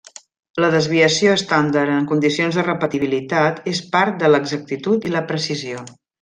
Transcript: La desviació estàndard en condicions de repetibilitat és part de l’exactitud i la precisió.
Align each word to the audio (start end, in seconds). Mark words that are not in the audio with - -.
La 0.63 0.69
desviació 0.75 1.35
estàndard 1.39 1.93
en 1.97 2.07
condicions 2.13 2.57
de 2.61 2.63
repetibilitat 2.69 3.61
és 3.75 3.83
part 3.97 4.19
de 4.25 4.33
l’exactitud 4.33 5.07
i 5.11 5.15
la 5.19 5.23
precisió. 5.35 5.87